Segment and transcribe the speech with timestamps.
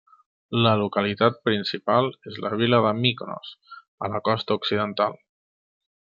[0.67, 3.53] La localitat principal és la vila de Míkonos,
[4.07, 5.21] a la costa occidental.